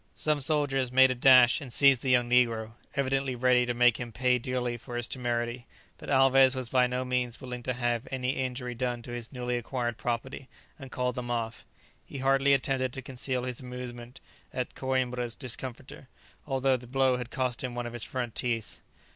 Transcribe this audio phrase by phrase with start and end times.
[0.15, 4.11] Some soldiers made a dash and seized the young negro, evidently ready to make him
[4.11, 5.67] pay dearly for his temerity;
[5.99, 9.57] but Alvez was by no means willing to have any injury done to his newly
[9.57, 11.67] acquired property, and called them off.
[12.03, 14.19] He hardly attempted to conceal his amusement
[14.51, 16.07] at Coïmbra's discomfiture,
[16.47, 18.81] although the blow had cost him one of his front teeth.